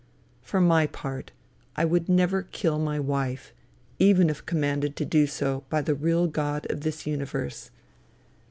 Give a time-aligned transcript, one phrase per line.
[0.41, 1.31] For my part,
[1.75, 3.53] I would never kill my wife,
[3.99, 7.69] even if commanded so to do by the real God of this universe.